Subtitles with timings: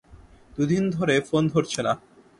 [0.57, 1.93] দুদিন ধরে ফোন ধরছে না।